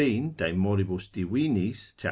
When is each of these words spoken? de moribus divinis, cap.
de 0.39 0.47
moribus 0.61 1.07
divinis, 1.17 1.85
cap. 1.91 1.99